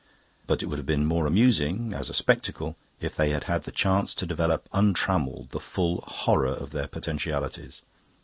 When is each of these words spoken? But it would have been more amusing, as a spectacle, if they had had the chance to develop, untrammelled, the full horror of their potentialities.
But 0.47 0.63
it 0.63 0.65
would 0.65 0.79
have 0.79 0.87
been 0.87 1.05
more 1.05 1.27
amusing, 1.27 1.93
as 1.93 2.09
a 2.09 2.13
spectacle, 2.15 2.75
if 2.99 3.15
they 3.15 3.29
had 3.29 3.43
had 3.43 3.65
the 3.65 3.71
chance 3.71 4.15
to 4.15 4.25
develop, 4.25 4.67
untrammelled, 4.73 5.51
the 5.51 5.59
full 5.59 6.01
horror 6.01 6.47
of 6.55 6.71
their 6.71 6.87
potentialities. 6.87 7.83